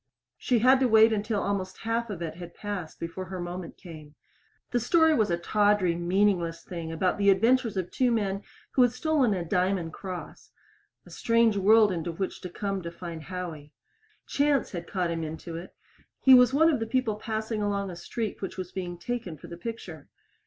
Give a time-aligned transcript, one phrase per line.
[0.35, 4.15] She had to wait until almost half of it had passed before her moment came.
[4.71, 8.41] The story was a tawdry, meaningless thing about the adventures of two men
[8.71, 10.49] who had stolen a diamond cross
[11.05, 13.73] a strange world into which to come to find Howie.
[14.25, 15.75] Chance had caught him into it
[16.19, 19.45] he was one of the people passing along a street which was being taken for
[19.45, 20.09] the picture.